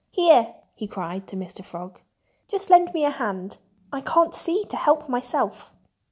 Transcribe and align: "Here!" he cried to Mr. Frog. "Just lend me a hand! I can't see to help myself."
"Here!" 0.09 0.55
he 0.73 0.87
cried 0.87 1.27
to 1.27 1.35
Mr. 1.35 1.63
Frog. 1.63 2.01
"Just 2.47 2.71
lend 2.71 2.91
me 2.91 3.05
a 3.05 3.11
hand! 3.11 3.59
I 3.93 4.01
can't 4.01 4.33
see 4.33 4.63
to 4.63 4.75
help 4.75 5.07
myself." 5.07 5.75